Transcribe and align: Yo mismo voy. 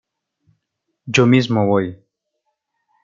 Yo 1.05 1.27
mismo 1.27 1.67
voy. 1.67 2.03